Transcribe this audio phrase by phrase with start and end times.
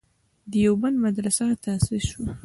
[0.51, 2.31] دیوبند مدرسه تاسیس شوه.